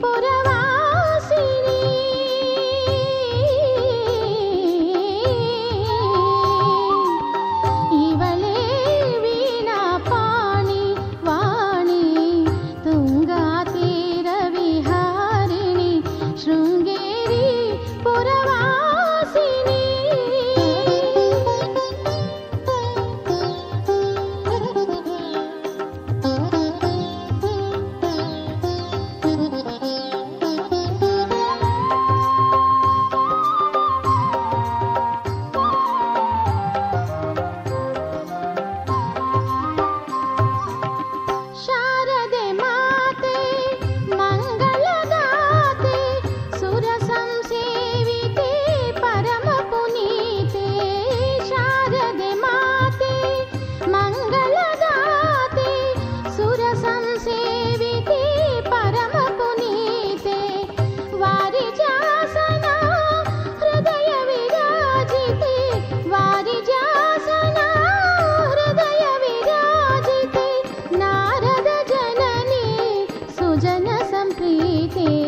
[0.00, 0.39] por.
[74.28, 75.19] Preethi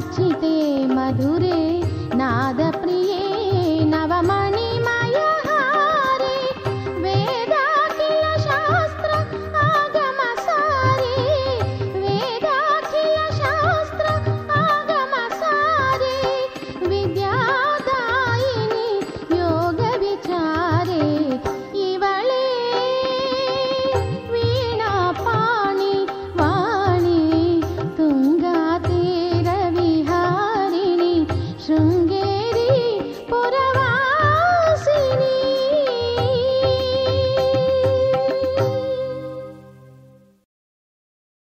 [0.00, 1.58] अर्चिते मधुरे
[2.18, 3.19] नादप्रिये